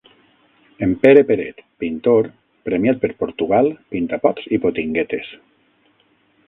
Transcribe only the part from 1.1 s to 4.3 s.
Peret, pintor, premiat per Portugal, pinta